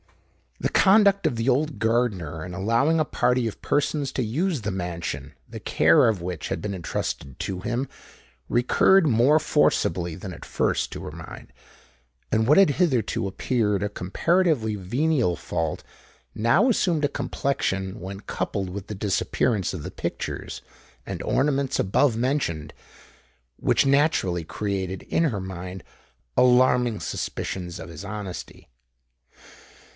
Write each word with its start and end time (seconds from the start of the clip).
The 0.59 0.69
conduct 0.69 1.27
of 1.27 1.35
the 1.35 1.47
old 1.49 1.77
gardener 1.79 2.43
in 2.45 2.55
allowing 2.55 2.99
a 2.99 3.05
party 3.05 3.47
of 3.47 3.61
persons 3.63 4.11
to 4.13 4.23
use 4.23 4.61
the 4.61 4.71
mansion, 4.71 5.33
the 5.47 5.59
care 5.59 6.07
of 6.07 6.23
which 6.23 6.49
had 6.49 6.59
been 6.61 6.73
entrusted 6.73 7.37
to 7.39 7.59
him, 7.61 7.87
recurred 8.49 9.05
more 9.07 9.37
forcibly 9.39 10.15
than 10.15 10.33
at 10.33 10.45
first 10.45 10.91
to 10.91 11.03
her 11.05 11.11
mind: 11.11 11.53
and 12.31 12.47
what 12.47 12.57
had 12.57 12.71
hitherto 12.71 13.27
appeared 13.27 13.83
a 13.83 13.89
comparatively 13.89 14.73
venial 14.75 15.35
fault, 15.35 15.83
now 16.33 16.69
assumed 16.69 17.05
a 17.05 17.09
complexion, 17.09 17.99
when 17.99 18.19
coupled 18.21 18.69
with 18.71 18.85
the 18.87 18.95
disappearance 18.95 19.71
of 19.73 19.81
the 19.83 19.91
pictures 19.91 20.63
and 21.05 21.21
ornaments 21.23 21.79
above 21.79 22.17
mentioned, 22.17 22.73
which 23.57 23.85
naturally 23.85 24.43
created 24.43 25.03
in 25.03 25.25
her 25.25 25.41
mind 25.41 25.83
alarming 26.37 26.99
suspicions 26.99 27.79
of 27.79 27.89
his 27.89 28.03
honesty. 28.05 28.67